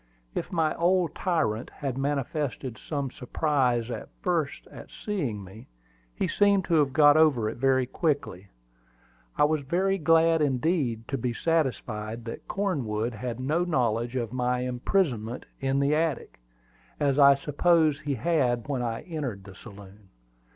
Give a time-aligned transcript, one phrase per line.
[0.33, 5.67] If my old tyrant had manifested some surprise at first at seeing me,
[6.15, 8.47] he seemed to have got over it very quickly.
[9.37, 14.61] I was very glad indeed to be satisfied that Cornwood had no knowledge of my
[14.61, 16.39] imprisonment in the attic,
[16.99, 20.09] as I supposed he had when I entered the saloon.